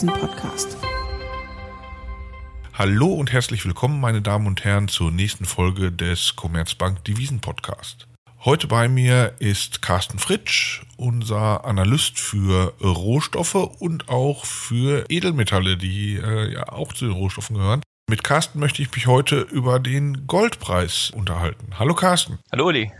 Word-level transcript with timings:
Devisen-Podcast. 0.00 0.78
Hallo 2.72 3.08
und 3.08 3.32
herzlich 3.32 3.66
willkommen, 3.66 4.00
meine 4.00 4.22
Damen 4.22 4.46
und 4.46 4.64
Herren, 4.64 4.88
zur 4.88 5.10
nächsten 5.10 5.44
Folge 5.44 5.92
des 5.92 6.36
Commerzbank 6.36 7.04
Devisen 7.04 7.40
Podcast. 7.40 8.06
Heute 8.46 8.66
bei 8.66 8.88
mir 8.88 9.34
ist 9.40 9.82
Carsten 9.82 10.18
Fritsch, 10.18 10.84
unser 10.96 11.66
Analyst 11.66 12.18
für 12.18 12.72
Rohstoffe 12.82 13.56
und 13.56 14.08
auch 14.08 14.46
für 14.46 15.04
Edelmetalle, 15.10 15.76
die 15.76 16.16
äh, 16.16 16.54
ja 16.54 16.70
auch 16.70 16.94
zu 16.94 17.04
den 17.04 17.14
Rohstoffen 17.14 17.56
gehören. 17.56 17.82
Mit 18.08 18.24
Carsten 18.24 18.58
möchte 18.58 18.80
ich 18.80 18.90
mich 18.94 19.06
heute 19.06 19.40
über 19.40 19.80
den 19.80 20.26
Goldpreis 20.26 21.10
unterhalten. 21.10 21.78
Hallo 21.78 21.94
Carsten. 21.94 22.38
Hallo 22.50 22.68
Uli. 22.68 22.90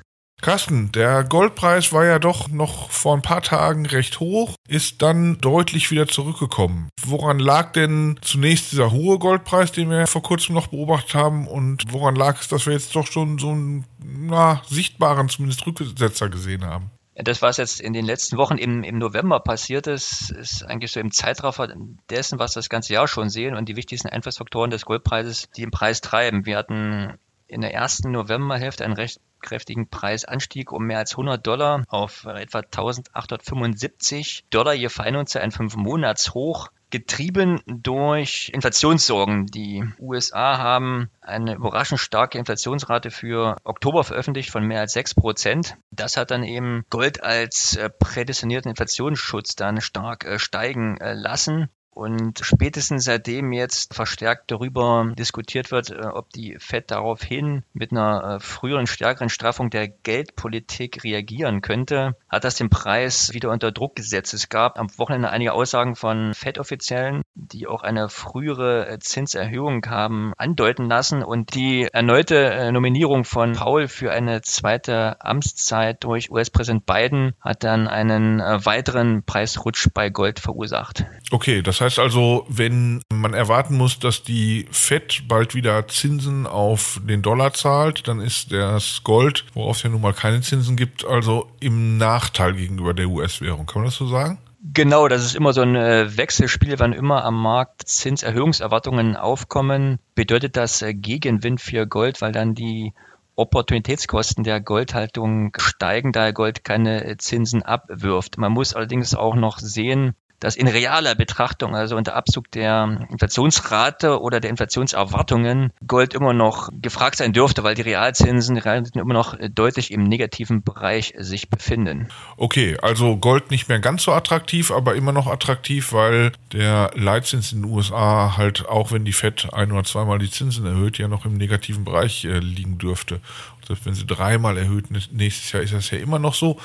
Carsten, 0.40 0.90
der 0.92 1.24
Goldpreis 1.24 1.92
war 1.92 2.04
ja 2.06 2.18
doch 2.18 2.48
noch 2.48 2.90
vor 2.90 3.14
ein 3.14 3.22
paar 3.22 3.42
Tagen 3.42 3.86
recht 3.86 4.20
hoch, 4.20 4.54
ist 4.68 5.02
dann 5.02 5.38
deutlich 5.38 5.90
wieder 5.90 6.08
zurückgekommen. 6.08 6.88
Woran 7.02 7.38
lag 7.38 7.72
denn 7.72 8.18
zunächst 8.22 8.72
dieser 8.72 8.90
hohe 8.90 9.18
Goldpreis, 9.18 9.72
den 9.72 9.90
wir 9.90 10.06
vor 10.06 10.22
kurzem 10.22 10.54
noch 10.54 10.68
beobachtet 10.68 11.14
haben, 11.14 11.46
und 11.46 11.92
woran 11.92 12.16
lag 12.16 12.40
es, 12.40 12.48
dass 12.48 12.66
wir 12.66 12.72
jetzt 12.72 12.96
doch 12.96 13.06
schon 13.06 13.38
so 13.38 13.50
einen 13.50 13.84
na, 14.02 14.62
sichtbaren, 14.68 15.28
zumindest 15.28 15.66
Rücksetzer 15.66 16.28
gesehen 16.28 16.64
haben? 16.64 16.90
Das, 17.14 17.42
was 17.42 17.58
jetzt 17.58 17.80
in 17.80 17.92
den 17.92 18.06
letzten 18.06 18.38
Wochen 18.38 18.56
im, 18.56 18.82
im 18.82 18.96
November 18.96 19.40
passiert 19.40 19.86
ist, 19.86 20.30
ist 20.30 20.62
eigentlich 20.64 20.92
so 20.92 21.00
im 21.00 21.12
Zeitraffer 21.12 21.68
dessen, 22.08 22.38
was 22.38 22.54
das 22.54 22.70
ganze 22.70 22.94
Jahr 22.94 23.08
schon 23.08 23.28
sehen 23.28 23.54
und 23.54 23.68
die 23.68 23.76
wichtigsten 23.76 24.08
Einflussfaktoren 24.08 24.70
des 24.70 24.86
Goldpreises, 24.86 25.50
die 25.54 25.62
den 25.62 25.70
Preis 25.70 26.00
treiben. 26.00 26.46
Wir 26.46 26.56
hatten 26.56 27.18
in 27.46 27.60
der 27.60 27.74
ersten 27.74 28.12
Novemberhälfte 28.12 28.84
einen 28.84 28.94
recht 28.94 29.20
kräftigen 29.40 29.88
Preisanstieg 29.88 30.72
um 30.72 30.84
mehr 30.84 30.98
als 30.98 31.12
100 31.12 31.46
Dollar 31.46 31.84
auf 31.88 32.24
etwa 32.24 32.58
1875 32.58 34.44
Dollar 34.50 34.74
je 34.74 34.88
Feinunze, 34.88 35.40
ein 35.40 35.50
5-Monats-Hoch 35.50 36.70
getrieben 36.90 37.60
durch 37.66 38.50
Inflationssorgen. 38.52 39.46
Die 39.46 39.84
USA 39.98 40.58
haben 40.58 41.08
eine 41.20 41.54
überraschend 41.54 42.00
starke 42.00 42.38
Inflationsrate 42.38 43.10
für 43.10 43.56
Oktober 43.64 44.04
veröffentlicht 44.04 44.50
von 44.50 44.64
mehr 44.64 44.80
als 44.80 44.92
6 44.92 45.14
Prozent. 45.14 45.76
Das 45.90 46.16
hat 46.16 46.30
dann 46.30 46.42
eben 46.42 46.84
Gold 46.90 47.22
als 47.22 47.76
äh, 47.76 47.88
prädestinierten 47.88 48.70
Inflationsschutz 48.70 49.54
dann 49.54 49.80
stark 49.80 50.24
äh, 50.24 50.38
steigen 50.38 50.96
äh, 50.98 51.14
lassen. 51.14 51.70
Und 51.92 52.38
spätestens 52.42 53.04
seitdem 53.04 53.52
jetzt 53.52 53.94
verstärkt 53.94 54.50
darüber 54.50 55.12
diskutiert 55.18 55.70
wird, 55.70 55.90
äh, 55.90 56.06
ob 56.06 56.30
die 56.30 56.56
Fed 56.58 56.90
daraufhin 56.90 57.64
mit 57.72 57.90
einer 57.90 58.36
äh, 58.36 58.40
früheren, 58.40 58.86
stärkeren 58.86 59.28
Straffung 59.28 59.70
der 59.70 59.88
Geldpolitik 59.88 61.02
reagieren 61.02 61.62
könnte, 61.62 62.16
hat 62.28 62.44
das 62.44 62.54
den 62.54 62.70
Preis 62.70 63.32
wieder 63.32 63.50
unter 63.50 63.72
Druck 63.72 63.96
gesetzt. 63.96 64.34
Es 64.34 64.48
gab 64.48 64.78
am 64.78 64.86
Wochenende 64.98 65.30
einige 65.30 65.52
Aussagen 65.52 65.96
von 65.96 66.32
Fed-Offiziellen, 66.32 67.22
die 67.48 67.66
auch 67.66 67.82
eine 67.82 68.08
frühere 68.08 68.88
äh, 68.88 68.98
Zinserhöhung 68.98 69.84
haben 69.86 70.32
andeuten 70.36 70.86
lassen 70.86 71.22
und 71.22 71.54
die 71.54 71.88
erneute 71.92 72.70
Nominierung 72.72 73.24
von 73.24 73.52
Paul 73.52 73.88
für 73.88 74.12
eine 74.12 74.42
zweite 74.42 75.20
Amtszeit 75.20 76.04
durch 76.04 76.30
US-Präsident 76.30 76.86
Biden 76.86 77.34
hat 77.40 77.64
dann 77.64 77.88
einen 77.88 78.40
weiteren 78.40 79.22
Preisrutsch 79.24 79.88
bei 79.92 80.10
Gold 80.10 80.40
verursacht. 80.40 81.04
Okay, 81.30 81.62
das 81.62 81.80
heißt 81.80 81.98
also, 81.98 82.46
wenn 82.48 83.02
man 83.12 83.34
erwarten 83.34 83.76
muss, 83.76 83.98
dass 83.98 84.22
die 84.22 84.66
Fed 84.70 85.28
bald 85.28 85.54
wieder 85.54 85.86
Zinsen 85.88 86.46
auf 86.46 87.00
den 87.06 87.22
Dollar 87.22 87.52
zahlt, 87.52 88.08
dann 88.08 88.20
ist 88.20 88.52
das 88.52 89.02
Gold, 89.04 89.44
worauf 89.54 89.76
es 89.76 89.82
ja 89.82 89.90
nun 89.90 90.00
mal 90.00 90.12
keine 90.12 90.40
Zinsen 90.40 90.76
gibt, 90.76 91.04
also 91.04 91.48
im 91.60 91.98
Nachteil 91.98 92.54
gegenüber 92.54 92.94
der 92.94 93.08
US-Währung. 93.08 93.66
Kann 93.66 93.82
man 93.82 93.86
das 93.86 93.96
so 93.96 94.06
sagen? 94.06 94.38
Genau, 94.62 95.08
das 95.08 95.24
ist 95.24 95.36
immer 95.36 95.54
so 95.54 95.62
ein 95.62 95.74
äh, 95.74 96.18
Wechselspiel, 96.18 96.78
wann 96.78 96.92
immer 96.92 97.24
am 97.24 97.40
Markt 97.40 97.88
Zinserhöhungserwartungen 97.88 99.16
aufkommen, 99.16 99.98
bedeutet 100.14 100.54
das 100.56 100.82
äh, 100.82 100.92
Gegenwind 100.92 101.62
für 101.62 101.86
Gold, 101.86 102.20
weil 102.20 102.32
dann 102.32 102.54
die 102.54 102.92
Opportunitätskosten 103.36 104.44
der 104.44 104.60
Goldhaltung 104.60 105.54
steigen, 105.56 106.12
da 106.12 106.30
Gold 106.32 106.62
keine 106.62 107.04
äh, 107.06 107.16
Zinsen 107.16 107.62
abwirft. 107.62 108.36
Man 108.36 108.52
muss 108.52 108.74
allerdings 108.74 109.14
auch 109.14 109.34
noch 109.34 109.58
sehen, 109.58 110.14
dass 110.40 110.56
in 110.56 110.66
realer 110.66 111.14
Betrachtung, 111.14 111.76
also 111.76 111.96
unter 111.96 112.16
Abzug 112.16 112.50
der 112.50 113.06
Inflationsrate 113.10 114.20
oder 114.20 114.40
der 114.40 114.50
Inflationserwartungen, 114.50 115.72
Gold 115.86 116.14
immer 116.14 116.32
noch 116.32 116.70
gefragt 116.72 117.16
sein 117.16 117.32
dürfte, 117.32 117.62
weil 117.62 117.74
die 117.74 117.82
Realzinsen, 117.82 118.56
immer 118.56 119.14
noch 119.14 119.36
deutlich 119.54 119.90
im 119.90 120.04
negativen 120.04 120.62
Bereich 120.62 121.14
sich 121.18 121.50
befinden. 121.50 122.08
Okay, 122.36 122.76
also 122.80 123.16
Gold 123.16 123.50
nicht 123.50 123.68
mehr 123.68 123.78
ganz 123.78 124.02
so 124.02 124.12
attraktiv, 124.12 124.70
aber 124.70 124.94
immer 124.94 125.12
noch 125.12 125.26
attraktiv, 125.26 125.92
weil 125.92 126.32
der 126.52 126.90
Leitzins 126.94 127.52
in 127.52 127.62
den 127.62 127.70
USA 127.70 128.36
halt, 128.36 128.68
auch 128.68 128.92
wenn 128.92 129.04
die 129.04 129.12
FED 129.12 129.52
ein 129.52 129.72
oder 129.72 129.84
zweimal 129.84 130.18
die 130.18 130.30
Zinsen 130.30 130.66
erhöht, 130.66 130.98
ja 130.98 131.08
noch 131.08 131.26
im 131.26 131.34
negativen 131.34 131.84
Bereich 131.84 132.24
äh, 132.24 132.38
liegen 132.38 132.78
dürfte. 132.78 133.20
Selbst 133.66 133.86
wenn 133.86 133.94
sie 133.94 134.06
dreimal 134.06 134.56
erhöht 134.58 134.86
nächstes 134.90 135.52
Jahr, 135.52 135.62
ist 135.62 135.72
das 135.72 135.90
ja 135.90 135.98
immer 135.98 136.18
noch 136.18 136.34
so 136.34 136.58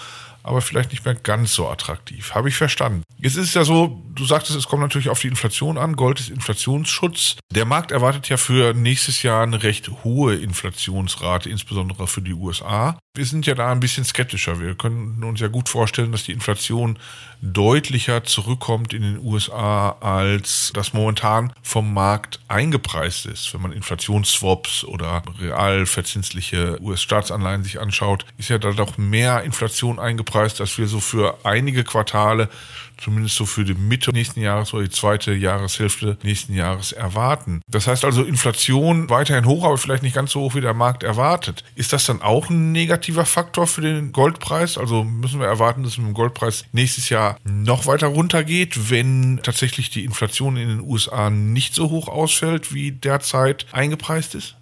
aber 0.46 0.62
vielleicht 0.62 0.92
nicht 0.92 1.04
mehr 1.06 1.16
ganz 1.16 1.54
so 1.54 1.68
attraktiv. 1.68 2.36
Habe 2.36 2.50
ich 2.50 2.56
verstanden. 2.56 3.04
Jetzt 3.18 3.36
ist 3.36 3.48
es 3.48 3.54
ja 3.56 3.64
so, 3.64 4.04
du 4.14 4.26
sagtest, 4.26 4.58
es 4.58 4.68
kommt 4.68 4.82
natürlich 4.82 5.10
auf 5.10 5.20
die 5.20 5.28
Inflation 5.28 5.78
an. 5.78 5.96
Gold 5.96 6.20
ist 6.20 6.30
Inflationsschutz. 6.30 7.38
Der 7.52 7.66
Markt 7.66 7.92
erwartet 7.92 8.30
ja 8.30 8.38
für 8.38 8.74
nächstes 8.74 9.24
Jahr 9.24 9.44
eine 9.44 9.64
recht 9.64 9.90
hohe 10.04 10.36
Inflationsrate, 10.36 11.50
insbesondere 11.50 12.08
für 12.08 12.22
die 12.22 12.34
USA. 12.34 12.98
Wir 13.16 13.26
sind 13.26 13.46
ja 13.46 13.56
da 13.56 13.72
ein 13.72 13.80
bisschen 13.80 14.03
skeptischer. 14.03 14.59
Wir 14.59 14.76
können 14.76 15.24
uns 15.24 15.40
ja 15.40 15.48
gut 15.48 15.70
vorstellen, 15.70 16.12
dass 16.12 16.26
die 16.26 16.34
Inflation 16.34 17.00
deutlicher 17.42 18.24
zurückkommt 18.24 18.94
in 18.94 19.03
den 19.03 19.20
USA, 19.20 19.96
als 20.02 20.72
das 20.74 20.94
momentan 20.94 21.53
vom 21.62 21.94
Markt 21.94 22.40
eingepreist 22.48 23.26
ist. 23.26 23.53
Wenn 23.53 23.62
man 23.62 23.72
Inflationsswaps 23.72 24.84
oder 24.84 25.24
real 25.40 25.86
verzinsliche 25.86 26.81
US-Staatsanleihen 26.81 27.64
sich 27.64 27.80
anschaut, 27.80 28.26
ist 28.38 28.50
ja 28.50 28.58
da 28.58 28.72
doch 28.72 28.98
mehr 28.98 29.44
Inflation 29.44 30.00
eingepreist, 30.00 30.59
als 30.59 30.78
wir 30.78 30.88
so 30.88 31.00
für 31.00 31.38
einige 31.46 31.84
Quartale 31.84 32.50
zumindest 32.98 33.36
so 33.36 33.46
für 33.46 33.64
die 33.64 33.74
Mitte 33.74 34.12
nächsten 34.12 34.42
Jahres 34.42 34.74
oder 34.74 34.84
die 34.84 34.90
zweite 34.90 35.34
Jahreshälfte 35.34 36.18
nächsten 36.24 36.54
Jahres 36.54 36.92
erwarten. 36.92 37.62
Das 37.68 37.88
heißt 37.88 38.06
also 38.06 38.24
Inflation 38.24 39.10
weiterhin 39.10 39.46
hoch, 39.46 39.64
aber 39.64 39.78
vielleicht 39.78 40.04
nicht 40.04 40.16
ganz 40.16 40.32
so 40.32 40.42
hoch, 40.42 40.56
wie 40.56 40.62
der 40.62 40.74
Markt 40.74 41.04
erwartet. 41.04 41.64
Ist 41.76 41.94
das 41.94 42.06
dann 42.06 42.22
auch 42.22 42.50
ein 42.50 42.72
negativer 42.72 43.26
Faktor 43.26 43.68
für 43.68 43.82
den 43.82 44.12
Goldpreis? 44.12 44.78
Also 44.78 45.04
müssen 45.04 45.40
wir 45.40 45.48
erwarten, 45.48 45.84
dass 45.84 45.94
es 45.94 45.98
mit 45.98 46.08
dem 46.08 46.14
Goldpreis 46.14 46.66
nächstes 46.72 47.10
Jahr 47.10 47.38
noch 47.44 47.86
weiter 47.86 48.08
runtergeht, 48.08 48.90
wenn 48.90 49.40
tatsächlich 49.44 49.90
die 49.90 50.06
Inflation 50.06 50.58
in 50.58 50.70
den 50.70 50.82
USA 50.82 51.30
nicht 51.30 51.76
so 51.76 51.90
hoch 51.90 52.08
ausfällt, 52.08 52.74
wie 52.74 52.92
derzeit 52.92 53.66
eingepreist 53.72 54.36
ist? 54.36 54.56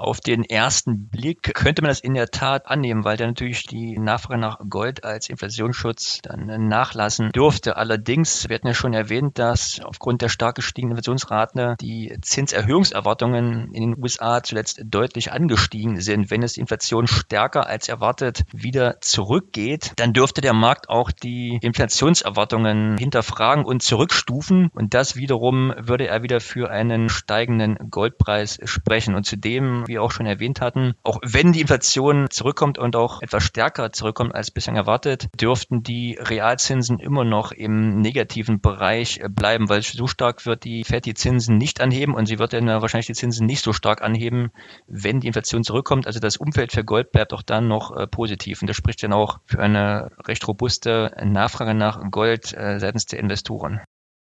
Auf 0.00 0.20
den 0.20 0.44
ersten 0.44 1.08
Blick 1.08 1.42
könnte 1.54 1.82
man 1.82 1.88
das 1.88 1.98
in 1.98 2.14
der 2.14 2.28
Tat 2.28 2.68
annehmen, 2.68 3.02
weil 3.02 3.16
dann 3.16 3.30
natürlich 3.30 3.64
die 3.64 3.98
Nachfrage 3.98 4.38
nach 4.38 4.60
Gold 4.70 5.02
als 5.02 5.28
Inflationsschutz 5.28 6.20
dann 6.22 6.68
nachlassen 6.68 7.32
dürfte. 7.32 7.76
Allerdings, 7.76 8.48
wir 8.48 8.54
hatten 8.54 8.68
ja 8.68 8.74
schon 8.74 8.94
erwähnt, 8.94 9.40
dass 9.40 9.80
aufgrund 9.82 10.22
der 10.22 10.28
stark 10.28 10.54
gestiegenen 10.54 10.92
Inflationsrate 10.92 11.74
die 11.80 12.16
Zinserhöhungserwartungen 12.22 13.74
in 13.74 13.90
den 13.90 14.00
USA 14.00 14.40
zuletzt 14.40 14.80
deutlich 14.84 15.32
angestiegen 15.32 16.00
sind. 16.00 16.30
Wenn 16.30 16.44
es 16.44 16.52
die 16.52 16.60
Inflation 16.60 17.08
stärker 17.08 17.66
als 17.66 17.88
erwartet 17.88 18.44
wieder 18.52 19.00
zurückgeht, 19.00 19.94
dann 19.96 20.12
dürfte 20.12 20.40
der 20.40 20.54
Markt 20.54 20.88
auch 20.88 21.10
die 21.10 21.58
Inflationserwartungen 21.60 22.98
hinterfragen 22.98 23.64
und 23.64 23.82
zurückstufen. 23.82 24.70
Und 24.74 24.94
das 24.94 25.16
wiederum 25.16 25.74
würde 25.76 26.06
er 26.06 26.22
wieder 26.22 26.38
für 26.38 26.70
einen 26.70 27.08
steigenden 27.08 27.90
Goldpreis 27.90 28.60
sprechen. 28.62 29.16
Und 29.16 29.24
zudem 29.24 29.86
wir 29.88 30.02
auch 30.02 30.12
schon 30.12 30.26
erwähnt 30.26 30.60
hatten, 30.60 30.94
auch 31.02 31.18
wenn 31.24 31.52
die 31.52 31.62
Inflation 31.62 32.28
zurückkommt 32.30 32.78
und 32.78 32.94
auch 32.94 33.22
etwas 33.22 33.42
stärker 33.42 33.92
zurückkommt 33.92 34.34
als 34.34 34.50
bislang 34.50 34.76
erwartet, 34.76 35.28
dürften 35.40 35.82
die 35.82 36.18
Realzinsen 36.20 37.00
immer 37.00 37.24
noch 37.24 37.52
im 37.52 38.00
negativen 38.00 38.60
Bereich 38.60 39.20
bleiben, 39.28 39.68
weil 39.68 39.82
so 39.82 40.06
stark 40.06 40.46
wird 40.46 40.64
die 40.64 40.84
Fed 40.84 41.06
die 41.06 41.14
Zinsen 41.14 41.58
nicht 41.58 41.80
anheben 41.80 42.14
und 42.14 42.26
sie 42.26 42.38
wird 42.38 42.52
dann 42.52 42.66
wahrscheinlich 42.66 43.06
die 43.06 43.14
Zinsen 43.14 43.46
nicht 43.46 43.64
so 43.64 43.72
stark 43.72 44.02
anheben, 44.02 44.50
wenn 44.86 45.20
die 45.20 45.26
Inflation 45.26 45.64
zurückkommt. 45.64 46.06
Also 46.06 46.20
das 46.20 46.36
Umfeld 46.36 46.72
für 46.72 46.84
Gold 46.84 47.10
bleibt 47.10 47.32
auch 47.32 47.42
dann 47.42 47.68
noch 47.68 47.96
äh, 47.96 48.06
positiv 48.06 48.60
und 48.60 48.68
das 48.68 48.76
spricht 48.76 49.02
dann 49.02 49.12
auch 49.12 49.40
für 49.46 49.60
eine 49.60 50.10
recht 50.26 50.46
robuste 50.46 51.14
Nachfrage 51.24 51.74
nach 51.74 52.00
Gold 52.10 52.52
äh, 52.54 52.78
seitens 52.78 53.06
der 53.06 53.18
Investoren. 53.18 53.80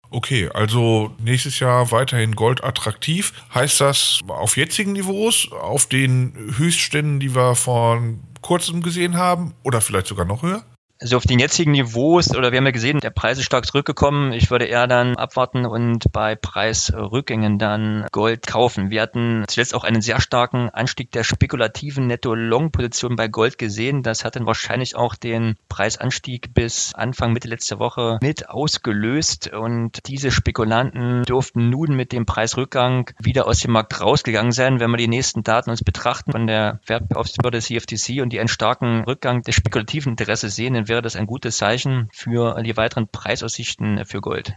Okay, 0.09 0.49
also 0.53 1.11
nächstes 1.19 1.59
Jahr 1.59 1.91
weiterhin 1.91 2.35
Gold 2.35 2.63
attraktiv. 2.63 3.33
Heißt 3.53 3.81
das 3.81 4.21
auf 4.27 4.55
jetzigen 4.55 4.93
Niveaus, 4.93 5.51
auf 5.51 5.85
den 5.87 6.33
Höchstständen, 6.57 7.19
die 7.19 7.35
wir 7.35 7.55
vor 7.55 8.01
kurzem 8.41 8.81
gesehen 8.81 9.17
haben 9.17 9.53
oder 9.63 9.81
vielleicht 9.81 10.07
sogar 10.07 10.25
noch 10.25 10.43
höher? 10.43 10.63
Also 10.99 11.17
auf 11.17 11.25
den 11.25 11.37
jetzigen 11.37 11.71
Niveaus, 11.71 12.35
oder 12.35 12.51
wir 12.51 12.57
haben 12.57 12.65
ja 12.65 12.71
gesehen, 12.71 12.99
der 12.99 13.11
Preis 13.11 13.37
ist 13.37 13.45
stark 13.45 13.67
zurückgekommen. 13.67 14.33
Ich 14.33 14.49
würde 14.49 14.65
eher 14.65 14.87
dann 14.87 15.15
abwarten 15.15 15.65
und 15.65 16.11
bei 16.11 16.35
Preisrückgängen 16.35 17.59
dann 17.59 18.07
Gold 18.11 18.47
kaufen. 18.47 18.89
Wir 18.89 19.03
hatten 19.03 19.45
zuletzt 19.47 19.75
auch 19.75 19.83
einen 19.83 20.01
sehr 20.01 20.19
starken 20.19 20.69
Anstieg 20.69 21.11
der 21.11 21.23
spekulativen 21.23 22.07
Netto-Long-Position 22.07 23.15
bei 23.15 23.27
Gold 23.27 23.59
gesehen. 23.59 24.01
Das 24.01 24.25
hat 24.25 24.35
dann 24.35 24.47
wahrscheinlich 24.47 24.95
auch 24.95 25.13
den 25.13 25.55
Preisanstieg 25.69 26.53
bis 26.55 26.95
Anfang 26.95 27.31
Mitte 27.31 27.47
letzter 27.47 27.77
Woche 27.77 28.17
mit 28.21 28.49
ausgelöst. 28.49 29.53
Und 29.53 29.99
diese 30.07 30.31
Spekulanten 30.31 31.23
durften 31.23 31.69
nun 31.69 31.95
mit 31.95 32.11
dem 32.11 32.25
Preisrückgang 32.25 33.11
wieder 33.19 33.47
aus 33.47 33.59
dem 33.59 33.71
Markt 33.71 34.01
rausgegangen 34.01 34.51
sein. 34.51 34.79
Wenn 34.79 34.89
wir 34.89 34.97
die 34.97 35.07
nächsten 35.07 35.43
Daten 35.43 35.69
uns 35.69 35.83
betrachten 35.83 36.31
von 36.31 36.47
der 36.47 36.79
Wertbeaufsichtsbehörde 36.87 37.59
CFTC 37.59 38.21
und 38.21 38.33
die 38.33 38.39
einen 38.39 38.47
starken 38.47 39.03
Rückgang 39.03 39.43
des 39.43 39.53
spekulativen 39.53 40.13
Interesses 40.13 40.55
sehen, 40.55 40.86
wäre 40.87 41.01
das 41.01 41.15
ein 41.15 41.27
gutes 41.27 41.57
Zeichen 41.57 42.09
für 42.13 42.61
die 42.63 42.77
weiteren 42.77 43.07
Preisaussichten 43.07 44.05
für 44.05 44.21
Gold. 44.21 44.53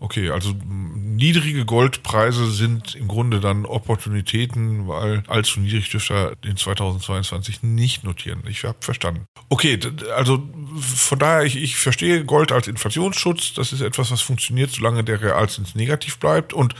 Okay, 0.00 0.30
also 0.30 0.52
niedrige 0.64 1.64
Goldpreise 1.64 2.50
sind 2.50 2.94
im 2.94 3.08
Grunde 3.08 3.40
dann 3.40 3.64
Opportunitäten, 3.64 4.88
weil 4.88 5.22
allzu 5.28 5.60
niedrig 5.60 5.88
dürfte 5.88 6.14
er 6.14 6.48
in 6.48 6.56
2022 6.56 7.62
nicht 7.62 8.04
notieren. 8.04 8.42
Ich 8.48 8.64
habe 8.64 8.76
verstanden. 8.80 9.26
Okay, 9.48 9.78
also 10.14 10.42
von 10.78 11.18
daher, 11.18 11.44
ich, 11.44 11.56
ich 11.56 11.76
verstehe 11.76 12.24
Gold 12.24 12.52
als 12.52 12.68
Inflationsschutz. 12.68 13.54
Das 13.54 13.72
ist 13.72 13.80
etwas, 13.80 14.10
was 14.10 14.20
funktioniert, 14.20 14.70
solange 14.70 15.04
der 15.04 15.22
Realzins 15.22 15.74
negativ 15.74 16.18
bleibt. 16.18 16.52
Und 16.52 16.74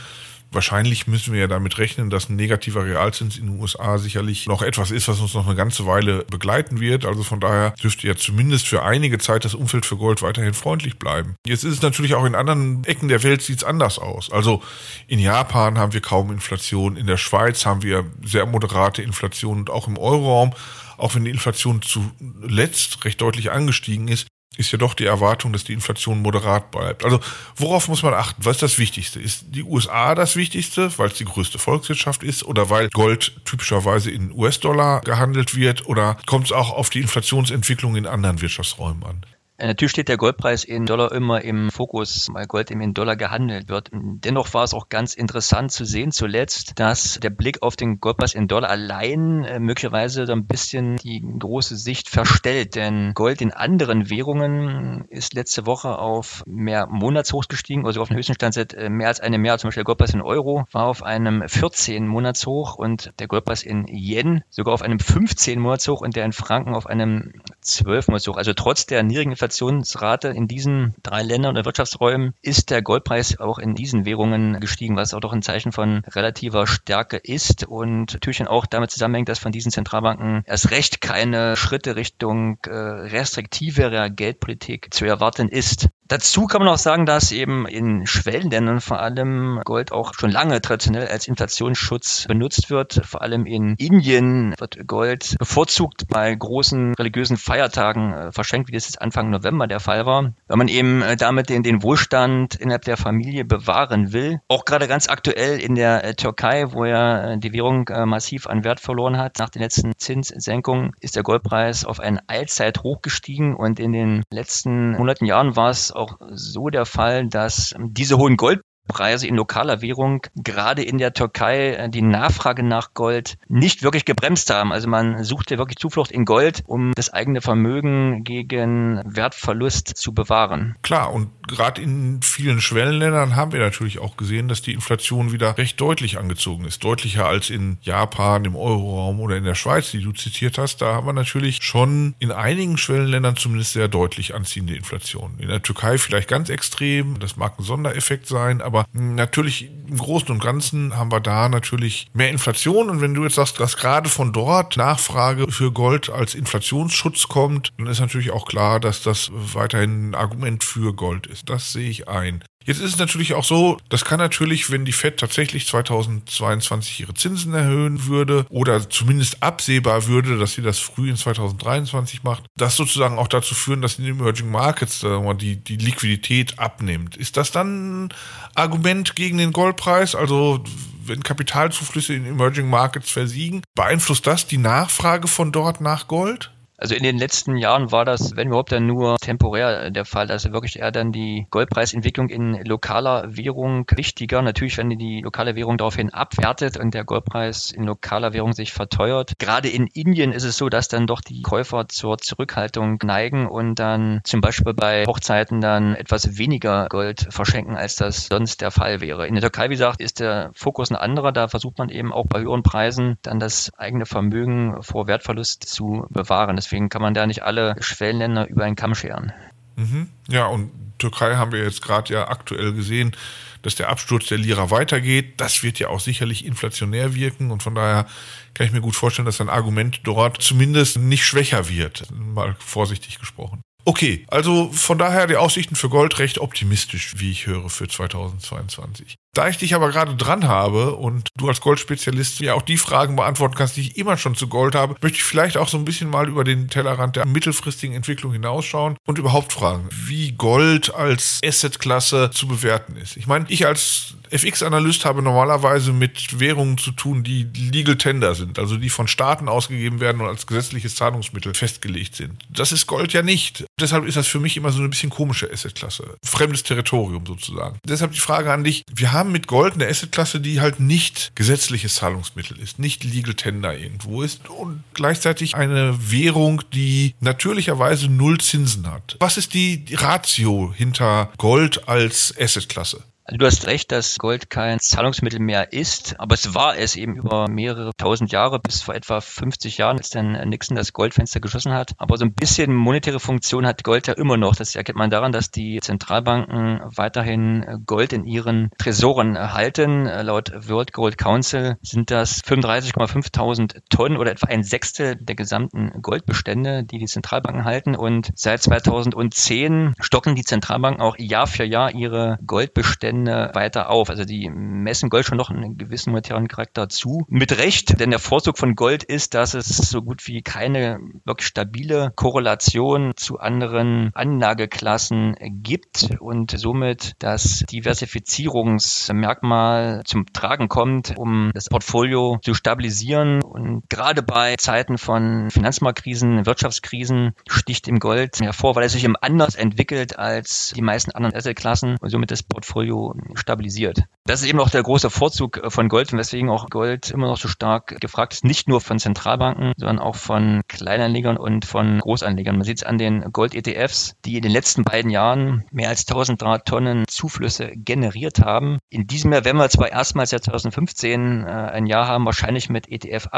Wahrscheinlich 0.51 1.07
müssen 1.07 1.33
wir 1.33 1.41
ja 1.41 1.47
damit 1.47 1.77
rechnen, 1.77 2.09
dass 2.09 2.29
ein 2.29 2.35
negativer 2.35 2.85
Realzins 2.85 3.37
in 3.37 3.47
den 3.47 3.59
USA 3.59 3.97
sicherlich 3.97 4.47
noch 4.47 4.61
etwas 4.61 4.91
ist, 4.91 5.07
was 5.07 5.19
uns 5.19 5.33
noch 5.33 5.45
eine 5.45 5.55
ganze 5.55 5.85
Weile 5.85 6.23
begleiten 6.25 6.79
wird. 6.79 7.05
Also 7.05 7.23
von 7.23 7.39
daher 7.39 7.71
dürfte 7.71 8.07
ja 8.07 8.15
zumindest 8.15 8.67
für 8.67 8.83
einige 8.83 9.17
Zeit 9.17 9.45
das 9.45 9.53
Umfeld 9.53 9.85
für 9.85 9.97
Gold 9.97 10.21
weiterhin 10.21 10.53
freundlich 10.53 10.97
bleiben. 10.97 11.35
Jetzt 11.45 11.63
ist 11.63 11.73
es 11.73 11.81
natürlich 11.81 12.15
auch 12.15 12.25
in 12.25 12.35
anderen 12.35 12.83
Ecken 12.85 13.07
der 13.07 13.23
Welt 13.23 13.41
sieht 13.41 13.57
es 13.57 13.63
anders 13.63 13.99
aus. 13.99 14.31
Also 14.31 14.61
in 15.07 15.19
Japan 15.19 15.77
haben 15.77 15.93
wir 15.93 16.01
kaum 16.01 16.31
Inflation, 16.31 16.95
in 16.95 17.07
der 17.07 17.17
Schweiz 17.17 17.65
haben 17.65 17.83
wir 17.83 18.05
sehr 18.23 18.45
moderate 18.45 19.01
Inflation 19.01 19.59
und 19.59 19.69
auch 19.69 19.87
im 19.87 19.97
Euroraum 19.97 20.53
auch 20.97 21.15
wenn 21.15 21.25
die 21.25 21.31
Inflation 21.31 21.81
zuletzt 21.81 23.03
recht 23.05 23.21
deutlich 23.21 23.51
angestiegen 23.51 24.07
ist, 24.07 24.27
ist 24.57 24.71
ja 24.71 24.77
doch 24.77 24.93
die 24.93 25.05
Erwartung, 25.05 25.53
dass 25.53 25.63
die 25.63 25.73
Inflation 25.73 26.21
moderat 26.21 26.71
bleibt. 26.71 27.03
Also 27.03 27.19
worauf 27.55 27.87
muss 27.87 28.03
man 28.03 28.13
achten? 28.13 28.43
Was 28.45 28.57
ist 28.57 28.63
das 28.63 28.79
Wichtigste? 28.79 29.19
Ist 29.19 29.45
die 29.49 29.63
USA 29.63 30.15
das 30.15 30.35
Wichtigste, 30.35 30.97
weil 30.97 31.07
es 31.07 31.15
die 31.15 31.25
größte 31.25 31.59
Volkswirtschaft 31.59 32.23
ist 32.23 32.43
oder 32.43 32.69
weil 32.69 32.89
Gold 32.89 33.33
typischerweise 33.45 34.11
in 34.11 34.31
US-Dollar 34.31 35.01
gehandelt 35.01 35.55
wird 35.55 35.87
oder 35.87 36.17
kommt 36.25 36.45
es 36.45 36.51
auch 36.51 36.71
auf 36.71 36.89
die 36.89 37.01
Inflationsentwicklung 37.01 37.95
in 37.95 38.07
anderen 38.07 38.41
Wirtschaftsräumen 38.41 39.03
an? 39.03 39.25
Äh, 39.57 39.67
natürlich 39.67 39.91
steht 39.91 40.09
der 40.09 40.17
Goldpreis 40.17 40.63
in 40.63 40.85
Dollar 40.85 41.11
immer 41.13 41.41
im 41.41 41.71
Fokus, 41.71 42.27
weil 42.31 42.45
Gold 42.45 42.71
eben 42.71 42.81
in 42.81 42.93
Dollar 42.93 43.15
gehandelt 43.15 43.69
wird. 43.69 43.89
Dennoch 43.93 44.53
war 44.53 44.63
es 44.63 44.73
auch 44.73 44.89
ganz 44.89 45.13
interessant 45.13 45.71
zu 45.71 45.85
sehen 45.85 46.11
zuletzt, 46.11 46.73
dass 46.75 47.19
der 47.21 47.29
Blick 47.29 47.63
auf 47.63 47.77
den 47.77 47.99
Goldpreis 48.01 48.33
in 48.33 48.47
Dollar 48.47 48.69
allein 48.69 49.45
äh, 49.45 49.59
möglicherweise 49.59 50.23
ein 50.23 50.45
bisschen 50.45 50.97
die 50.97 51.23
große 51.39 51.77
Sicht 51.77 52.09
verstellt. 52.09 52.75
Denn 52.75 53.13
Gold 53.13 53.41
in 53.41 53.53
anderen 53.53 54.09
Währungen 54.09 55.05
ist 55.09 55.33
letzte 55.33 55.65
Woche 55.65 55.99
auf 55.99 56.43
mehr 56.45 56.87
Monatshochs 56.87 57.47
gestiegen, 57.47 57.85
also 57.85 58.01
auf 58.01 58.09
den 58.09 58.17
höchsten 58.17 58.33
Stand 58.33 58.55
seit 58.55 58.73
äh, 58.73 58.89
mehr 58.89 59.07
als 59.07 59.21
einem 59.21 59.45
Jahr. 59.45 59.57
Zum 59.57 59.69
Beispiel 59.69 59.81
der 59.81 59.85
Goldpreis 59.85 60.13
in 60.13 60.21
Euro 60.21 60.65
war 60.71 60.87
auf 60.87 61.01
einem 61.01 61.47
14 61.47 62.07
Monatshoch 62.07 62.75
und 62.75 63.13
der 63.19 63.27
Goldpreis 63.27 63.63
in 63.63 63.87
Yen 63.87 64.43
sogar 64.49 64.73
auf 64.73 64.81
einem 64.81 64.99
15 64.99 65.59
Monatshoch 65.59 66.01
und 66.01 66.17
der 66.17 66.25
in 66.25 66.33
Franken 66.33 66.75
auf 66.75 66.87
einem 66.87 67.31
12 67.61 68.09
Monatshoch. 68.09 68.35
Also 68.35 68.53
trotz 68.53 68.85
der 68.85 69.01
niedrigen 69.03 69.35
Inflationsrate 69.45 70.29
in 70.29 70.47
diesen 70.47 70.95
drei 71.03 71.21
Ländern 71.21 71.51
oder 71.51 71.65
Wirtschaftsräumen 71.65 72.33
ist 72.41 72.71
der 72.71 72.81
Goldpreis 72.81 73.39
auch 73.39 73.59
in 73.59 73.75
diesen 73.75 74.03
Währungen 74.03 74.59
gestiegen, 74.59 74.95
was 74.95 75.13
auch 75.13 75.19
doch 75.19 75.33
ein 75.33 75.43
Zeichen 75.43 75.71
von 75.71 76.01
relativer 76.07 76.65
Stärke 76.65 77.17
ist 77.17 77.63
und 77.63 78.13
natürlich 78.13 78.47
auch 78.47 78.65
damit 78.65 78.89
zusammenhängt, 78.89 79.29
dass 79.29 79.37
von 79.37 79.51
diesen 79.51 79.71
Zentralbanken 79.71 80.41
erst 80.45 80.71
recht 80.71 80.99
keine 80.99 81.55
Schritte 81.57 81.95
Richtung 81.95 82.57
äh, 82.65 82.71
restriktiverer 82.71 84.09
Geldpolitik 84.09 84.91
zu 84.91 85.05
erwarten 85.05 85.47
ist. 85.47 85.89
Dazu 86.07 86.45
kann 86.45 86.61
man 86.61 86.69
auch 86.69 86.77
sagen, 86.77 87.07
dass 87.07 87.31
eben 87.31 87.67
in 87.67 88.05
Schwellenländern 88.05 88.79
vor 88.79 88.99
allem 88.99 89.59
Gold 89.65 89.91
auch 89.91 90.13
schon 90.13 90.29
lange 90.29 90.61
traditionell 90.61 91.07
als 91.07 91.27
Inflationsschutz 91.27 92.25
benutzt 92.27 92.69
wird. 92.69 93.01
Vor 93.03 93.23
allem 93.23 93.47
in 93.47 93.73
Indien 93.77 94.53
wird 94.59 94.87
Gold 94.87 95.35
bevorzugt 95.39 96.07
bei 96.07 96.35
großen 96.35 96.93
religiösen 96.93 97.37
Feiertagen 97.37 98.13
äh, 98.13 98.31
verschenkt, 98.31 98.69
wie 98.69 98.73
das 98.73 98.85
jetzt 98.85 99.01
Anfang 99.01 99.31
November 99.31 99.65
der 99.65 99.79
Fall 99.79 100.05
war. 100.05 100.33
Wenn 100.47 100.57
man 100.59 100.67
eben 100.67 101.01
äh, 101.01 101.15
damit 101.15 101.49
den, 101.49 101.63
den 101.63 101.81
Wohlstand 101.81 102.53
innerhalb 102.53 102.85
der 102.85 102.97
Familie 102.97 103.43
bewahren 103.43 104.13
will. 104.13 104.41
Auch 104.47 104.65
gerade 104.65 104.87
ganz 104.87 105.09
aktuell 105.09 105.59
in 105.59 105.73
der 105.73 106.03
äh, 106.03 106.13
Türkei, 106.13 106.71
wo 106.71 106.85
ja 106.85 107.35
die 107.37 107.51
Währung 107.51 107.89
massiv 108.05 108.45
an 108.45 108.63
Wert 108.63 108.79
verloren 108.79 109.17
hat. 109.17 109.39
Nach 109.39 109.49
den 109.49 109.63
letzten 109.63 109.97
Zinssenkungen 109.97 110.91
ist 110.99 111.15
der 111.15 111.23
Goldpreis 111.23 111.83
auf 111.83 111.99
einen 111.99 112.19
Allzeithoch 112.27 113.01
gestiegen 113.01 113.55
und 113.55 113.79
in 113.79 113.91
den 113.91 114.23
letzten 114.29 114.97
hunderten 114.97 115.25
Jahren 115.25 115.55
war 115.55 115.69
es 115.69 115.94
auch 115.95 116.17
so 116.31 116.69
der 116.69 116.85
Fall, 116.85 117.27
dass 117.27 117.75
diese 117.79 118.17
hohen 118.17 118.37
Gold 118.37 118.61
Preise 118.87 119.27
in 119.27 119.35
lokaler 119.35 119.81
Währung 119.81 120.21
gerade 120.35 120.83
in 120.83 120.97
der 120.97 121.13
Türkei 121.13 121.73
äh, 121.73 121.89
die 121.89 122.01
Nachfrage 122.01 122.63
nach 122.63 122.93
Gold 122.93 123.37
nicht 123.47 123.83
wirklich 123.83 124.05
gebremst 124.05 124.49
haben. 124.49 124.71
Also 124.71 124.87
man 124.87 125.23
suchte 125.23 125.57
wirklich 125.57 125.77
Zuflucht 125.77 126.11
in 126.11 126.25
Gold, 126.25 126.63
um 126.67 126.93
das 126.95 127.11
eigene 127.11 127.41
Vermögen 127.41 128.23
gegen 128.23 129.01
Wertverlust 129.05 129.97
zu 129.97 130.13
bewahren. 130.13 130.75
Klar, 130.81 131.13
und 131.13 131.29
gerade 131.47 131.81
in 131.81 132.21
vielen 132.21 132.61
Schwellenländern 132.61 133.35
haben 133.35 133.51
wir 133.51 133.59
natürlich 133.59 133.99
auch 133.99 134.17
gesehen, 134.17 134.47
dass 134.47 134.61
die 134.61 134.73
Inflation 134.73 135.31
wieder 135.31 135.57
recht 135.57 135.79
deutlich 135.79 136.17
angezogen 136.17 136.65
ist. 136.65 136.83
Deutlicher 136.83 137.25
als 137.25 137.49
in 137.49 137.77
Japan, 137.81 138.45
im 138.45 138.55
Euroraum 138.55 139.19
oder 139.19 139.37
in 139.37 139.43
der 139.43 139.55
Schweiz, 139.55 139.91
die 139.91 140.01
du 140.01 140.11
zitiert 140.11 140.57
hast. 140.57 140.81
Da 140.81 140.93
haben 140.93 141.07
wir 141.07 141.13
natürlich 141.13 141.63
schon 141.63 142.15
in 142.19 142.31
einigen 142.31 142.77
Schwellenländern 142.77 143.35
zumindest 143.35 143.73
sehr 143.73 143.87
deutlich 143.87 144.35
anziehende 144.35 144.75
Inflation. 144.75 145.35
In 145.39 145.47
der 145.47 145.61
Türkei 145.61 145.97
vielleicht 145.97 146.27
ganz 146.27 146.49
extrem. 146.49 147.19
Das 147.19 147.37
mag 147.37 147.57
ein 147.59 147.63
Sondereffekt 147.63 148.27
sein, 148.27 148.61
aber 148.61 148.74
aber 148.75 148.87
natürlich 148.93 149.69
im 149.87 149.97
Großen 149.97 150.29
und 150.29 150.41
Ganzen 150.41 150.97
haben 150.97 151.11
wir 151.11 151.19
da 151.19 151.47
natürlich 151.49 152.07
mehr 152.13 152.29
Inflation. 152.29 152.89
Und 152.89 153.01
wenn 153.01 153.13
du 153.13 153.23
jetzt 153.23 153.35
sagst, 153.35 153.59
dass 153.59 153.77
gerade 153.77 154.09
von 154.09 154.33
dort 154.33 154.77
Nachfrage 154.77 155.51
für 155.51 155.71
Gold 155.71 156.09
als 156.09 156.35
Inflationsschutz 156.35 157.27
kommt, 157.27 157.71
dann 157.77 157.87
ist 157.87 157.99
natürlich 157.99 158.31
auch 158.31 158.45
klar, 158.45 158.79
dass 158.79 159.01
das 159.01 159.31
weiterhin 159.33 160.09
ein 160.09 160.15
Argument 160.15 160.63
für 160.63 160.93
Gold 160.93 161.27
ist. 161.27 161.49
Das 161.49 161.71
sehe 161.71 161.89
ich 161.89 162.07
ein. 162.07 162.43
Jetzt 162.65 162.79
ist 162.79 162.93
es 162.93 162.97
natürlich 162.97 163.35
auch 163.35 163.43
so, 163.43 163.77
das 163.89 164.05
kann 164.05 164.19
natürlich, 164.19 164.71
wenn 164.71 164.85
die 164.85 164.91
Fed 164.91 165.17
tatsächlich 165.17 165.67
2022 165.67 166.99
ihre 166.99 167.13
Zinsen 167.13 167.53
erhöhen 167.53 168.07
würde 168.07 168.45
oder 168.49 168.89
zumindest 168.89 169.43
absehbar 169.43 170.07
würde, 170.07 170.39
dass 170.39 170.53
sie 170.53 170.63
das 170.63 170.79
früh 170.79 171.09
in 171.09 171.15
2023 171.15 172.23
macht, 172.23 172.45
das 172.57 172.75
sozusagen 172.75 173.19
auch 173.19 173.27
dazu 173.27 173.53
führen, 173.53 173.83
dass 173.83 173.99
in 173.99 174.05
den 174.05 174.19
Emerging 174.19 174.49
Markets 174.49 175.05
die, 175.39 175.57
die 175.57 175.77
Liquidität 175.77 176.57
abnimmt. 176.57 177.15
Ist 177.15 177.37
das 177.37 177.51
dann 177.51 178.05
ein 178.05 178.13
Argument 178.55 179.15
gegen 179.15 179.37
den 179.37 179.51
Goldpreis? 179.51 180.15
Also 180.15 180.63
wenn 181.05 181.21
Kapitalzuflüsse 181.21 182.15
in 182.15 182.25
Emerging 182.25 182.67
Markets 182.67 183.11
versiegen, 183.11 183.61
beeinflusst 183.75 184.25
das 184.25 184.47
die 184.47 184.57
Nachfrage 184.57 185.27
von 185.27 185.51
dort 185.51 185.81
nach 185.81 186.07
Gold? 186.07 186.51
Also 186.85 186.93
in 186.93 187.01
den 187.01 187.17
letzten 187.17 187.57
Jahren 187.57 187.91
war 187.91 188.05
das, 188.05 188.35
wenn 188.35 188.49
überhaupt, 188.49 188.71
dann 188.71 188.85
nur 188.85 189.17
temporär 189.17 189.89
der 189.89 190.05
Fall. 190.05 190.29
Also 190.29 190.53
wirklich 190.53 190.77
eher 190.77 190.91
dann 190.91 191.11
die 191.11 191.47
Goldpreisentwicklung 191.49 192.29
in 192.29 192.63
lokaler 192.63 193.35
Währung 193.35 193.87
wichtiger. 193.95 194.43
Natürlich, 194.43 194.77
wenn 194.77 194.91
die 194.91 195.21
lokale 195.23 195.55
Währung 195.55 195.79
daraufhin 195.79 196.13
abwertet 196.13 196.77
und 196.77 196.93
der 196.93 197.03
Goldpreis 197.03 197.71
in 197.71 197.85
lokaler 197.85 198.33
Währung 198.33 198.53
sich 198.53 198.71
verteuert. 198.71 199.39
Gerade 199.39 199.67
in 199.67 199.87
Indien 199.87 200.31
ist 200.31 200.43
es 200.43 200.57
so, 200.57 200.69
dass 200.69 200.87
dann 200.87 201.07
doch 201.07 201.21
die 201.21 201.41
Käufer 201.41 201.87
zur 201.87 202.19
Zurückhaltung 202.19 202.99
neigen 203.03 203.47
und 203.47 203.79
dann 203.79 204.21
zum 204.23 204.41
Beispiel 204.41 204.75
bei 204.75 205.05
Hochzeiten 205.07 205.61
dann 205.61 205.95
etwas 205.95 206.37
weniger 206.37 206.85
Gold 206.89 207.25
verschenken, 207.31 207.75
als 207.75 207.95
das 207.95 208.27
sonst 208.27 208.61
der 208.61 208.69
Fall 208.69 209.01
wäre. 209.01 209.25
In 209.25 209.33
der 209.33 209.41
Türkei, 209.41 209.69
wie 209.69 209.73
gesagt, 209.73 210.01
ist 210.01 210.19
der 210.19 210.51
Fokus 210.53 210.91
ein 210.91 210.97
anderer. 210.97 211.31
Da 211.31 211.47
versucht 211.47 211.79
man 211.79 211.89
eben 211.89 212.13
auch 212.13 212.27
bei 212.27 212.41
höheren 212.41 212.61
Preisen 212.61 213.17
dann 213.23 213.39
das 213.39 213.71
eigene 213.75 214.05
Vermögen 214.05 214.83
vor 214.83 215.07
Wertverlust 215.07 215.63
zu 215.63 216.05
bewahren. 216.11 216.55
Deswegen 216.55 216.74
kann 216.89 217.01
man 217.01 217.13
da 217.13 217.25
nicht 217.25 217.43
alle 217.43 217.75
Schwellenländer 217.79 218.47
über 218.47 218.63
einen 218.63 218.75
Kamm 218.75 218.95
scheren. 218.95 219.33
Mhm. 219.75 220.09
Ja, 220.29 220.47
und 220.47 220.71
Türkei 220.97 221.35
haben 221.35 221.51
wir 221.51 221.63
jetzt 221.63 221.81
gerade 221.81 222.13
ja 222.13 222.27
aktuell 222.27 222.73
gesehen, 222.73 223.15
dass 223.61 223.75
der 223.75 223.89
Absturz 223.89 224.27
der 224.27 224.37
Lira 224.37 224.69
weitergeht. 224.69 225.33
Das 225.37 225.63
wird 225.63 225.79
ja 225.79 225.89
auch 225.89 225.99
sicherlich 225.99 226.45
inflationär 226.45 227.15
wirken 227.15 227.51
und 227.51 227.63
von 227.63 227.75
daher 227.75 228.05
kann 228.53 228.67
ich 228.67 228.73
mir 228.73 228.81
gut 228.81 228.95
vorstellen, 228.95 229.25
dass 229.25 229.41
ein 229.41 229.49
Argument 229.49 230.01
dort 230.03 230.41
zumindest 230.41 230.97
nicht 230.97 231.25
schwächer 231.25 231.67
wird. 231.67 232.07
Mal 232.11 232.55
vorsichtig 232.59 233.19
gesprochen. 233.19 233.61
Okay, 233.83 234.25
also 234.29 234.71
von 234.71 234.97
daher 234.97 235.27
die 235.27 235.35
Aussichten 235.35 235.75
für 235.75 235.89
Gold 235.89 236.17
recht 236.17 236.39
optimistisch, 236.39 237.15
wie 237.17 237.31
ich 237.31 237.45
höre, 237.45 237.69
für 237.69 237.87
2022. 237.87 239.15
Da 239.35 239.49
ich 239.49 239.57
dich 239.57 239.75
aber 239.75 239.89
gerade 239.89 240.15
dran 240.15 240.47
habe 240.47 240.95
und 240.95 241.27
du 241.35 241.49
als 241.49 241.59
Goldspezialist 241.59 242.39
ja 242.39 242.53
auch 242.53 242.61
die 242.61 242.77
Fragen 242.77 243.17
beantworten 243.17 243.55
kannst, 243.55 243.75
die 243.75 243.81
ich 243.81 243.97
immer 243.97 244.15
schon 244.15 244.33
zu 244.33 244.47
Gold 244.47 244.75
habe, 244.75 244.95
möchte 245.01 245.17
ich 245.17 245.25
vielleicht 245.25 245.57
auch 245.57 245.67
so 245.67 245.77
ein 245.77 245.83
bisschen 245.83 246.09
mal 246.09 246.29
über 246.29 246.45
den 246.45 246.69
Tellerrand 246.69 247.17
der 247.17 247.27
mittelfristigen 247.27 247.93
Entwicklung 247.93 248.31
hinausschauen 248.31 248.95
und 249.05 249.17
überhaupt 249.17 249.51
fragen, 249.51 249.89
wie 249.91 250.31
Gold 250.31 250.95
als 250.95 251.41
Assetklasse 251.45 252.31
zu 252.33 252.47
bewerten 252.47 252.95
ist. 252.95 253.17
Ich 253.17 253.27
meine, 253.27 253.45
ich 253.49 253.67
als 253.67 254.15
FX-Analyst 254.29 255.05
habe 255.05 255.21
normalerweise 255.21 255.91
mit 255.91 256.39
Währungen 256.39 256.77
zu 256.77 256.91
tun, 256.91 257.23
die 257.23 257.47
Legal 257.71 257.97
Tender 257.97 258.35
sind, 258.35 258.59
also 258.59 258.77
die 258.77 258.89
von 258.89 259.07
Staaten 259.07 259.49
ausgegeben 259.49 259.99
werden 259.99 260.21
und 260.21 260.27
als 260.27 260.47
gesetzliches 260.47 260.95
Zahlungsmittel 260.95 261.53
festgelegt 261.53 262.15
sind. 262.15 262.43
Das 262.49 262.71
ist 262.71 262.87
Gold 262.87 263.13
ja 263.13 263.21
nicht. 263.21 263.65
Deshalb 263.79 264.05
ist 264.05 264.17
das 264.17 264.27
für 264.27 264.39
mich 264.39 264.57
immer 264.57 264.71
so 264.71 264.81
ein 264.81 264.89
bisschen 264.89 265.09
komische 265.09 265.51
Assetklasse. 265.51 266.17
Fremdes 266.23 266.63
Territorium 266.63 267.25
sozusagen. 267.25 267.79
Deshalb 267.85 268.13
die 268.13 268.19
Frage 268.19 268.51
an 268.51 268.63
dich. 268.63 268.83
Wir 268.93 269.11
haben 269.13 269.24
mit 269.31 269.47
Gold 269.47 269.73
eine 269.75 269.87
Assetklasse, 269.87 270.39
die 270.39 270.61
halt 270.61 270.79
nicht 270.79 271.31
gesetzliches 271.35 271.95
Zahlungsmittel 271.95 272.59
ist, 272.59 272.79
nicht 272.79 273.03
Legal 273.03 273.33
Tender 273.33 273.77
irgendwo 273.77 274.21
ist 274.21 274.49
und 274.49 274.83
gleichzeitig 274.93 275.55
eine 275.55 276.11
Währung, 276.11 276.61
die 276.73 277.13
natürlicherweise 277.19 278.09
null 278.09 278.39
Zinsen 278.39 278.89
hat. 278.91 279.17
Was 279.19 279.37
ist 279.37 279.53
die 279.53 279.85
Ratio 279.93 280.73
hinter 280.75 281.31
Gold 281.37 281.87
als 281.87 282.33
Assetklasse? 282.39 283.03
Du 283.27 283.43
hast 283.43 283.65
recht, 283.65 283.91
dass 283.91 284.19
Gold 284.19 284.51
kein 284.51 284.79
Zahlungsmittel 284.79 285.39
mehr 285.39 285.73
ist, 285.73 286.19
aber 286.19 286.35
es 286.35 286.53
war 286.53 286.77
es 286.77 286.95
eben 286.95 287.15
über 287.15 287.49
mehrere 287.49 287.89
tausend 287.97 288.31
Jahre, 288.31 288.59
bis 288.59 288.83
vor 288.83 288.93
etwa 288.93 289.19
50 289.19 289.79
Jahren, 289.79 289.97
als 289.97 290.11
dann 290.11 290.33
Nixon 290.47 290.77
das 290.77 290.93
Goldfenster 290.93 291.39
geschossen 291.39 291.73
hat. 291.73 291.93
Aber 291.97 292.17
so 292.17 292.25
ein 292.25 292.35
bisschen 292.35 292.75
monetäre 292.75 293.19
Funktion 293.19 293.65
hat 293.65 293.83
Gold 293.83 294.05
ja 294.05 294.13
immer 294.13 294.37
noch. 294.37 294.55
Das 294.55 294.75
erkennt 294.75 294.99
man 294.99 295.09
daran, 295.09 295.31
dass 295.31 295.49
die 295.49 295.79
Zentralbanken 295.81 296.81
weiterhin 296.95 297.83
Gold 297.87 298.13
in 298.13 298.25
ihren 298.25 298.69
Tresoren 298.77 299.35
erhalten. 299.35 300.05
Laut 300.05 300.51
World 300.69 300.93
Gold 300.93 301.17
Council 301.17 301.77
sind 301.81 302.11
das 302.11 302.43
35,5 302.43 303.79
Tonnen 303.89 304.17
oder 304.17 304.33
etwa 304.33 304.49
ein 304.49 304.61
Sechstel 304.61 305.15
der 305.15 305.35
gesamten 305.35 305.99
Goldbestände, 306.03 306.83
die 306.83 306.99
die 306.99 307.07
Zentralbanken 307.07 307.65
halten. 307.65 307.95
Und 307.95 308.29
seit 308.35 308.61
2010 308.61 309.95
stocken 309.99 310.35
die 310.35 310.43
Zentralbanken 310.43 311.01
auch 311.01 311.17
Jahr 311.17 311.47
für 311.47 311.63
Jahr 311.63 311.91
ihre 311.91 312.37
Goldbestände 312.45 313.14
Bestände 313.15 313.51
weiter 313.53 313.89
auf. 313.89 314.09
Also 314.09 314.25
die 314.25 314.49
messen 314.49 315.09
Gold 315.09 315.25
schon 315.25 315.37
noch 315.37 315.49
einen 315.49 315.77
gewissen 315.77 316.11
monetären 316.11 316.49
Charakter 316.49 316.87
zu. 316.89 317.23
Mit 317.27 317.57
Recht, 317.57 317.99
denn 317.99 318.11
der 318.11 318.19
Vorzug 318.19 318.57
von 318.57 318.75
Gold 318.75 319.03
ist, 319.03 319.33
dass 319.33 319.53
es 319.53 319.75
so 319.77 320.01
gut 320.01 320.25
wie 320.27 320.41
keine 320.41 320.99
wirklich 321.23 321.47
stabile 321.47 322.11
Korrelation 322.15 323.13
zu 323.15 323.39
anderen 323.39 324.11
Anlageklassen 324.13 325.35
gibt 325.39 326.09
und 326.19 326.51
somit 326.51 327.13
das 327.19 327.63
Diversifizierungsmerkmal 327.71 330.01
zum 330.05 330.25
Tragen 330.33 330.67
kommt, 330.67 331.13
um 331.17 331.51
das 331.53 331.69
Portfolio 331.69 332.39
zu 332.43 332.53
stabilisieren. 332.53 333.39
Und 333.55 333.89
gerade 333.89 334.21
bei 334.21 334.57
Zeiten 334.57 334.97
von 334.97 335.49
Finanzmarktkrisen, 335.49 336.45
Wirtschaftskrisen 336.45 337.31
sticht 337.47 337.87
im 337.87 337.99
Gold 337.99 338.41
hervor, 338.41 338.75
weil 338.75 338.83
es 338.83 338.91
sich 338.91 339.05
eben 339.05 339.15
anders 339.15 339.55
entwickelt 339.55 340.19
als 340.19 340.73
die 340.75 340.81
meisten 340.81 341.11
anderen 341.11 341.33
Assetklassen 341.33 341.95
und 342.01 342.09
somit 342.09 342.31
das 342.31 342.43
Portfolio 342.43 343.15
stabilisiert. 343.35 344.03
Das 344.25 344.41
ist 344.41 344.49
eben 344.49 344.59
auch 344.59 344.69
der 344.69 344.83
große 344.83 345.09
Vorzug 345.09 345.63
äh, 345.63 345.69
von 345.69 345.87
Gold 345.87 346.11
und 346.11 346.19
weswegen 346.19 346.49
auch 346.49 346.69
Gold 346.69 347.11
immer 347.11 347.27
noch 347.27 347.37
so 347.37 347.47
stark 347.47 348.01
gefragt 348.01 348.33
ist, 348.33 348.43
nicht 348.43 348.67
nur 348.67 348.81
von 348.81 348.99
Zentralbanken, 348.99 349.71
sondern 349.77 349.99
auch 349.99 350.15
von 350.15 350.63
Kleinanlegern 350.67 351.37
und 351.37 351.63
von 351.63 351.99
Großanlegern. 351.99 352.57
Man 352.57 352.65
sieht 352.65 352.79
es 352.79 352.83
an 352.83 352.97
den 352.97 353.31
Gold-ETFs, 353.31 354.15
die 354.25 354.35
in 354.35 354.41
den 354.41 354.51
letzten 354.51 354.83
beiden 354.83 355.11
Jahren 355.11 355.63
mehr 355.71 355.89
als 355.89 356.05
1000 356.07 356.43
Tonnen 356.65 357.07
Zuflüsse 357.07 357.71
generiert 357.75 358.39
haben. 358.39 358.79
In 358.89 359.07
diesem 359.07 359.31
Jahr 359.31 359.45
werden 359.45 359.57
wir 359.57 359.69
zwar 359.69 359.91
erstmals 359.91 360.31
ja 360.31 360.41
2015 360.41 361.43
äh, 361.43 361.47
ein 361.47 361.85
Jahr 361.85 362.07
haben, 362.07 362.25
wahrscheinlich 362.25 362.69
mit 362.69 362.87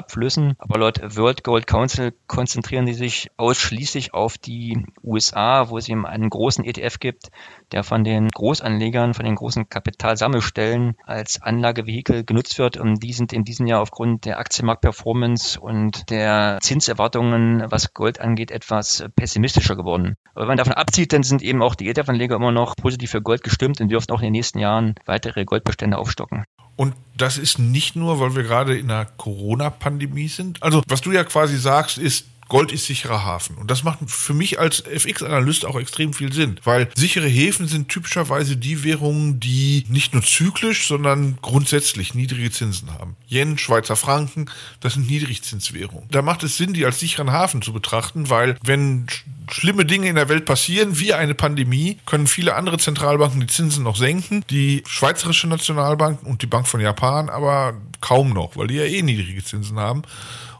ETF-Abflüssen, 0.07 0.55
aber 0.57 0.79
laut 0.79 1.17
World 1.17 1.43
Gold 1.43 1.67
Council 1.67 2.13
konzentrieren 2.27 2.85
die 2.85 2.93
sich 2.93 3.29
ausschließlich 3.37 4.13
auf 4.13 4.37
die 4.37 4.85
USA, 5.03 5.69
wo 5.69 5.77
es 5.77 5.89
eben 5.89 6.05
einen 6.05 6.29
großen 6.29 6.63
ETF 6.63 6.99
gibt, 6.99 7.29
der 7.71 7.83
von 7.83 8.03
den 8.03 8.29
Großanlegern, 8.29 9.13
von 9.13 9.25
den 9.25 9.35
großen 9.35 9.69
Kapitalsammelstellen 9.69 10.95
als 11.05 11.41
Anlagevehikel 11.41 12.23
genutzt 12.23 12.57
wird. 12.57 12.77
Und 12.77 13.03
die 13.03 13.13
sind 13.13 13.33
in 13.33 13.43
diesem 13.43 13.67
Jahr 13.67 13.81
aufgrund 13.81 14.25
der 14.25 14.39
Aktienmarktperformance 14.39 15.59
und 15.59 16.09
der 16.09 16.59
Zinserwartungen, 16.61 17.65
was 17.69 17.93
Gold 17.93 18.19
angeht, 18.21 18.51
etwas 18.51 19.05
pessimistischer 19.15 19.75
geworden. 19.75 20.15
Aber 20.33 20.43
wenn 20.43 20.49
man 20.49 20.57
davon 20.57 20.73
abzieht, 20.73 21.13
dann 21.13 21.23
sind 21.23 21.41
eben 21.41 21.61
auch 21.61 21.75
die 21.75 21.89
ETF-Anleger 21.89 22.35
immer 22.35 22.51
noch 22.51 22.75
positiv 22.75 23.11
für 23.11 23.21
Gold 23.21 23.43
gestimmt 23.43 23.81
und 23.81 23.89
dürfen 23.89 24.11
auch 24.11 24.19
in 24.19 24.27
den 24.27 24.33
nächsten 24.33 24.59
Jahren 24.59 24.95
weitere 25.05 25.45
Goldbestände 25.45 25.97
aufstocken. 25.97 26.45
Und 26.77 26.93
das 27.17 27.37
ist 27.37 27.59
nicht 27.59 27.95
nur, 27.95 28.19
weil 28.21 28.35
wir 28.35 28.43
gerade 28.43 28.77
in 28.77 28.89
einer 28.89 29.05
Corona-Pandemie 29.05 30.29
sind. 30.29 30.63
Also, 30.63 30.83
was 30.87 31.01
du 31.01 31.11
ja 31.11 31.23
quasi 31.25 31.57
sagst, 31.57 31.97
ist, 31.97 32.25
Gold 32.47 32.71
ist 32.71 32.85
sicherer 32.85 33.25
Hafen. 33.25 33.57
Und 33.57 33.69
das 33.69 33.83
macht 33.83 33.99
für 34.07 34.33
mich 34.33 34.59
als 34.59 34.79
FX-Analyst 34.81 35.65
auch 35.65 35.77
extrem 35.77 36.13
viel 36.13 36.31
Sinn, 36.31 36.59
weil 36.63 36.89
sichere 36.95 37.27
Häfen 37.27 37.67
sind 37.67 37.89
typischerweise 37.89 38.55
die 38.55 38.83
Währungen, 38.83 39.39
die 39.39 39.85
nicht 39.89 40.13
nur 40.13 40.23
zyklisch, 40.23 40.87
sondern 40.87 41.37
grundsätzlich 41.41 42.13
niedrige 42.13 42.51
Zinsen 42.51 42.93
haben. 42.93 43.17
Yen, 43.27 43.57
Schweizer 43.57 43.95
Franken, 43.95 44.49
das 44.79 44.93
sind 44.93 45.09
Niedrigzinswährungen. 45.09 46.07
Da 46.09 46.21
macht 46.21 46.43
es 46.43 46.57
Sinn, 46.57 46.73
die 46.73 46.85
als 46.85 46.99
sicheren 46.99 47.31
Hafen 47.31 47.61
zu 47.61 47.73
betrachten, 47.73 48.29
weil 48.29 48.57
wenn 48.63 49.07
schlimme 49.49 49.85
Dinge 49.85 50.07
in 50.07 50.15
der 50.15 50.29
Welt 50.29 50.45
passieren, 50.45 50.99
wie 50.99 51.13
eine 51.13 51.33
Pandemie, 51.33 51.99
können 52.05 52.27
viele 52.27 52.55
andere 52.55 52.77
Zentralbanken 52.77 53.41
die 53.41 53.47
Zinsen 53.47 53.83
noch 53.83 53.95
senken. 53.95 54.43
Die 54.49 54.83
Schweizerische 54.87 55.47
Nationalbank 55.47 56.23
und 56.23 56.41
die 56.41 56.47
Bank 56.47 56.67
von 56.67 56.79
Japan 56.79 57.29
aber 57.29 57.73
kaum 58.01 58.29
noch, 58.29 58.55
weil 58.55 58.67
die 58.67 58.75
ja 58.75 58.83
eh 58.83 59.01
niedrige 59.01 59.43
Zinsen 59.43 59.79
haben. 59.79 60.03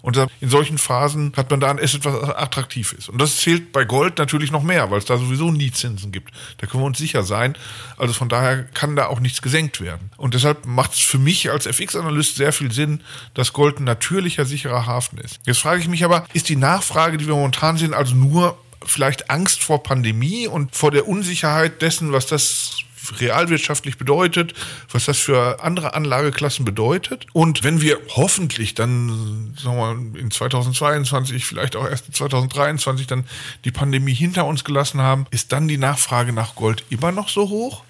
Und 0.02 0.18
in 0.40 0.50
solchen 0.50 0.78
Phasen 0.78 1.34
hat 1.36 1.50
man 1.52 1.60
da 1.60 1.70
ein 1.70 1.80
Asset, 1.80 2.06
was 2.06 2.30
attraktiv 2.36 2.94
ist. 2.94 3.10
Und 3.10 3.20
das 3.20 3.38
zählt 3.38 3.74
bei 3.74 3.84
Gold 3.84 4.18
natürlich 4.20 4.52
noch 4.52 4.64
mehr, 4.64 4.90
weil 4.90 5.00
es 5.00 5.06
da 5.06 5.18
sowieso 5.18 5.52
nie 5.52 5.72
Zinsen 5.72 6.14
gibt. 6.14 6.32
Da 6.60 6.68
können 6.68 6.84
wir 6.84 6.88
uns 6.88 6.98
sicher 6.98 7.24
sein. 7.24 7.58
Also 7.98 8.14
von 8.14 8.30
daher 8.30 8.64
kann 8.64 8.96
da 8.96 9.08
auch 9.08 9.20
nichts 9.20 9.42
gesenkt 9.42 9.82
werden. 9.82 10.12
Und 10.16 10.34
deshalb 10.34 10.66
macht 10.66 10.94
es 10.94 11.00
für 11.00 11.18
mich 11.18 11.52
als 11.52 11.66
FX-Analyst 11.66 12.38
sehr 12.38 12.54
viel 12.54 12.72
Sinn, 12.72 13.02
dass 13.34 13.52
Gold 13.52 13.80
ein 13.80 13.84
natürlicher, 13.84 14.46
sicherer 14.46 14.86
Hafen 14.86 15.18
ist. 15.18 15.42
Jetzt 15.46 15.60
frage 15.60 15.82
ich 15.82 15.90
mich 15.90 16.06
aber, 16.06 16.26
ist 16.32 16.48
die 16.48 16.56
Nachfrage, 16.56 17.18
die 17.18 17.28
wir 17.28 17.36
momentan 17.36 17.76
sehen, 17.76 17.94
also 17.94 18.16
nur 18.16 18.58
vielleicht 18.86 19.30
Angst 19.30 19.64
vor 19.64 19.84
Pandemie 19.84 20.48
und 20.48 20.76
vor 20.76 20.92
der 20.92 21.08
Unsicherheit 21.08 21.82
dessen, 21.82 22.12
was 22.12 22.28
das 22.28 22.84
realwirtschaftlich 23.20 23.98
bedeutet, 23.98 24.54
was 24.92 25.06
das 25.06 25.18
für 25.18 25.64
andere 25.64 25.94
Anlageklassen 25.94 26.66
bedeutet. 26.66 27.26
Und 27.34 27.64
wenn 27.64 27.82
wir 27.82 28.00
hoffentlich 28.16 28.74
dann, 28.74 29.54
sagen 29.62 30.14
wir 30.14 30.20
in 30.20 30.32
2022, 30.32 31.46
vielleicht 31.46 31.76
auch 31.76 31.88
erst 31.88 32.08
in 32.08 32.14
2023 32.14 33.08
dann 33.08 33.26
die 33.66 33.72
Pandemie 33.72 34.14
hinter 34.14 34.46
uns 34.46 34.64
gelassen 34.64 35.02
haben, 35.02 35.26
ist 35.32 35.52
dann 35.52 35.68
die 35.68 35.78
Nachfrage 35.78 36.34
nach 36.34 36.56
Gold 36.56 36.84
immer 36.90 37.12
noch 37.12 37.30
so 37.30 37.50
hoch? 37.50 37.84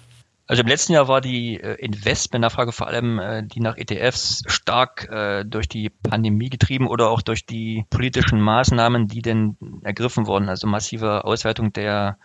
Also 0.50 0.62
im 0.62 0.68
letzten 0.68 0.94
Jahr 0.94 1.08
war 1.08 1.20
die 1.20 1.60
äh, 1.60 1.74
Investmentnachfrage 1.74 2.72
vor 2.72 2.86
allem 2.86 3.18
äh, 3.18 3.42
die 3.44 3.60
nach 3.60 3.76
ETFs 3.76 4.42
stark 4.46 5.06
äh, 5.10 5.44
durch 5.44 5.68
die 5.68 5.90
Pandemie 5.90 6.48
getrieben 6.48 6.88
oder 6.88 7.10
auch 7.10 7.20
durch 7.20 7.44
die 7.44 7.84
politischen 7.90 8.40
Maßnahmen, 8.40 9.08
die 9.08 9.20
denn 9.20 9.58
ergriffen 9.84 10.26
wurden. 10.26 10.48
Also 10.48 10.66
massive 10.66 11.26
Ausweitung 11.26 11.74
der 11.74 12.16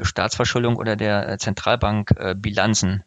Staatsverschuldung 0.00 0.76
oder 0.76 0.96
der 0.96 1.36
Zentralbankbilanzen. 1.38 3.04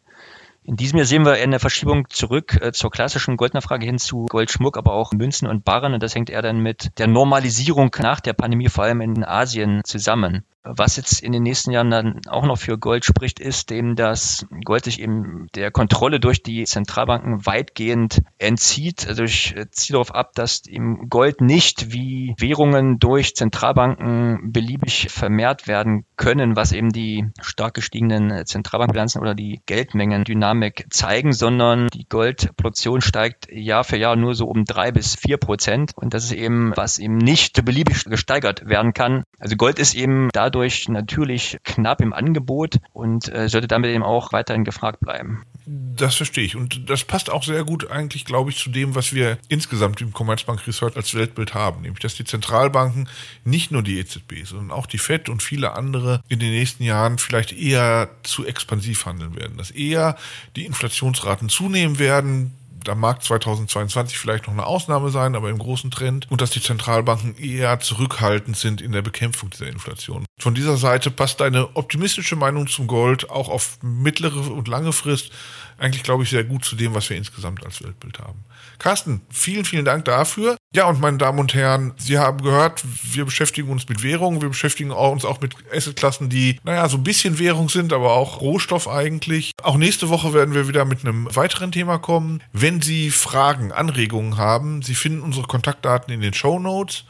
In 0.64 0.76
diesem 0.76 0.98
Jahr 0.98 1.06
sehen 1.06 1.24
wir 1.24 1.32
eine 1.32 1.58
Verschiebung 1.58 2.08
zurück 2.08 2.58
zur 2.72 2.90
klassischen 2.90 3.36
Goldnachfrage 3.36 3.86
hin 3.86 3.98
zu 3.98 4.26
Goldschmuck, 4.26 4.76
aber 4.76 4.92
auch 4.92 5.12
Münzen 5.12 5.48
und 5.48 5.64
Barren. 5.64 5.94
Und 5.94 6.02
das 6.02 6.14
hängt 6.14 6.30
eher 6.30 6.42
dann 6.42 6.58
mit 6.58 6.98
der 6.98 7.08
Normalisierung 7.08 7.94
nach 8.00 8.20
der 8.20 8.32
Pandemie, 8.32 8.68
vor 8.68 8.84
allem 8.84 9.00
in 9.00 9.24
Asien, 9.24 9.82
zusammen. 9.84 10.44
Was 10.64 10.96
jetzt 10.96 11.20
in 11.22 11.32
den 11.32 11.42
nächsten 11.42 11.72
Jahren 11.72 11.90
dann 11.90 12.20
auch 12.28 12.46
noch 12.46 12.56
für 12.56 12.78
Gold 12.78 13.04
spricht, 13.04 13.40
ist 13.40 13.72
eben, 13.72 13.96
dass 13.96 14.46
Gold 14.64 14.84
sich 14.84 15.00
eben 15.00 15.48
der 15.56 15.72
Kontrolle 15.72 16.20
durch 16.20 16.42
die 16.42 16.64
Zentralbanken 16.64 17.44
weitgehend 17.44 18.22
entzieht. 18.38 19.06
Also 19.08 19.24
ich 19.24 19.56
äh, 19.56 19.68
ziehe 19.70 19.94
darauf 19.94 20.14
ab, 20.14 20.32
dass 20.34 20.64
eben 20.66 21.08
Gold 21.08 21.40
nicht 21.40 21.92
wie 21.92 22.34
Währungen 22.38 23.00
durch 23.00 23.34
Zentralbanken 23.34 24.52
beliebig 24.52 25.08
vermehrt 25.10 25.66
werden 25.66 26.04
können, 26.16 26.54
was 26.54 26.70
eben 26.70 26.90
die 26.90 27.26
stark 27.40 27.74
gestiegenen 27.74 28.46
Zentralbankbilanzen 28.46 29.20
oder 29.20 29.34
die 29.34 29.62
Geldmengendynamik 29.66 30.86
zeigen, 30.90 31.32
sondern 31.32 31.88
die 31.88 32.08
Goldproduktion 32.08 33.00
steigt 33.00 33.50
Jahr 33.50 33.82
für 33.82 33.96
Jahr 33.96 34.14
nur 34.14 34.36
so 34.36 34.46
um 34.46 34.64
drei 34.64 34.92
bis 34.92 35.16
vier 35.16 35.38
Prozent. 35.38 35.90
Und 35.96 36.14
das 36.14 36.24
ist 36.24 36.32
eben, 36.32 36.72
was 36.76 37.00
eben 37.00 37.16
nicht 37.16 37.64
beliebig 37.64 38.04
gesteigert 38.04 38.68
werden 38.68 38.94
kann. 38.94 39.24
Also 39.40 39.56
Gold 39.56 39.80
ist 39.80 39.94
eben 39.94 40.28
dadurch 40.32 40.51
dadurch 40.52 40.88
natürlich 40.88 41.58
knapp 41.64 42.00
im 42.00 42.12
Angebot 42.12 42.76
und 42.92 43.32
äh, 43.34 43.48
sollte 43.48 43.68
damit 43.68 43.90
eben 43.90 44.02
auch 44.02 44.32
weiterhin 44.32 44.64
gefragt 44.64 45.00
bleiben. 45.00 45.44
Das 45.64 46.16
verstehe 46.16 46.44
ich. 46.44 46.56
Und 46.56 46.90
das 46.90 47.04
passt 47.04 47.30
auch 47.30 47.42
sehr 47.42 47.64
gut 47.64 47.90
eigentlich, 47.90 48.24
glaube 48.24 48.50
ich, 48.50 48.58
zu 48.58 48.70
dem, 48.70 48.94
was 48.94 49.14
wir 49.14 49.38
insgesamt 49.48 50.00
im 50.00 50.12
Commerzbank 50.12 50.66
Research 50.66 50.96
als 50.96 51.14
Weltbild 51.14 51.54
haben. 51.54 51.82
Nämlich, 51.82 52.00
dass 52.00 52.14
die 52.14 52.24
Zentralbanken, 52.24 53.08
nicht 53.44 53.70
nur 53.70 53.82
die 53.82 53.98
EZB, 53.98 54.44
sondern 54.44 54.76
auch 54.76 54.86
die 54.86 54.98
FED 54.98 55.28
und 55.28 55.42
viele 55.42 55.72
andere 55.72 56.22
in 56.28 56.38
den 56.38 56.50
nächsten 56.50 56.82
Jahren 56.82 57.18
vielleicht 57.18 57.52
eher 57.52 58.10
zu 58.22 58.44
expansiv 58.44 59.06
handeln 59.06 59.36
werden. 59.36 59.56
Dass 59.56 59.70
eher 59.70 60.16
die 60.56 60.66
Inflationsraten 60.66 61.48
zunehmen 61.48 61.98
werden, 61.98 62.52
da 62.84 62.94
mag 62.94 63.22
2022 63.22 64.18
vielleicht 64.18 64.46
noch 64.46 64.52
eine 64.52 64.66
Ausnahme 64.66 65.10
sein, 65.10 65.34
aber 65.34 65.50
im 65.50 65.58
großen 65.58 65.90
Trend 65.90 66.30
und 66.30 66.40
dass 66.40 66.50
die 66.50 66.62
Zentralbanken 66.62 67.36
eher 67.36 67.80
zurückhaltend 67.80 68.56
sind 68.56 68.80
in 68.80 68.92
der 68.92 69.02
Bekämpfung 69.02 69.50
dieser 69.50 69.66
Inflation. 69.66 70.24
Von 70.38 70.54
dieser 70.54 70.76
Seite 70.76 71.10
passt 71.10 71.40
deine 71.40 71.76
optimistische 71.76 72.36
Meinung 72.36 72.66
zum 72.66 72.86
Gold 72.86 73.30
auch 73.30 73.48
auf 73.48 73.78
mittlere 73.82 74.50
und 74.50 74.68
lange 74.68 74.92
Frist 74.92 75.30
eigentlich, 75.78 76.02
glaube 76.02 76.22
ich, 76.22 76.30
sehr 76.30 76.44
gut 76.44 76.64
zu 76.64 76.76
dem, 76.76 76.94
was 76.94 77.10
wir 77.10 77.16
insgesamt 77.16 77.64
als 77.64 77.82
Weltbild 77.82 78.18
haben. 78.18 78.44
Carsten, 78.78 79.22
vielen, 79.30 79.64
vielen 79.64 79.84
Dank 79.84 80.04
dafür. 80.04 80.56
Ja, 80.74 80.86
und 80.86 81.00
meine 81.00 81.18
Damen 81.18 81.38
und 81.38 81.54
Herren, 81.54 81.92
Sie 81.98 82.18
haben 82.18 82.42
gehört, 82.42 82.82
wir 83.02 83.24
beschäftigen 83.24 83.70
uns 83.70 83.88
mit 83.88 84.02
Währungen, 84.02 84.40
wir 84.40 84.48
beschäftigen 84.48 84.90
uns 84.90 85.24
auch 85.24 85.40
mit 85.40 85.54
Assetklassen, 85.74 86.28
die, 86.28 86.58
naja, 86.64 86.88
so 86.88 86.96
ein 86.96 87.04
bisschen 87.04 87.38
Währung 87.38 87.68
sind, 87.68 87.92
aber 87.92 88.12
auch 88.12 88.40
Rohstoff 88.40 88.88
eigentlich. 88.88 89.52
Auch 89.62 89.76
nächste 89.76 90.08
Woche 90.08 90.32
werden 90.32 90.54
wir 90.54 90.68
wieder 90.68 90.84
mit 90.84 91.00
einem 91.04 91.28
weiteren 91.34 91.72
Thema 91.72 91.98
kommen. 91.98 92.42
Wenn 92.52 92.80
Sie 92.80 93.10
Fragen, 93.10 93.72
Anregungen 93.72 94.38
haben, 94.38 94.82
Sie 94.82 94.94
finden 94.94 95.20
unsere 95.20 95.46
Kontaktdaten 95.46 96.12
in 96.12 96.20
den 96.20 96.34
Show 96.34 96.58
Notes. 96.58 97.04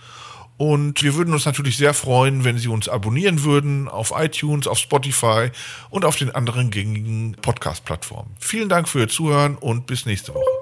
Und 0.59 1.02
wir 1.02 1.14
würden 1.16 1.35
uns 1.35 1.45
natürlich 1.45 1.76
sehr 1.76 1.95
freuen, 1.95 2.45
wenn 2.45 2.59
Sie 2.59 2.69
uns 2.69 2.88
abonnieren 2.88 3.42
würden 3.42 3.88
auf 3.88 4.12
iTunes, 4.16 4.66
auf 4.66 4.78
Spotify 4.78 5.50
und 5.90 6.04
auf 6.04 6.16
den 6.16 6.33
anderen 6.33 6.71
gängigen 6.71 7.37
Podcast-Plattformen. 7.40 8.37
Vielen 8.38 8.69
Dank 8.69 8.88
für 8.88 9.00
Ihr 9.00 9.09
Zuhören 9.09 9.57
und 9.57 9.87
bis 9.87 10.07
nächste 10.07 10.35
Woche. 10.35 10.62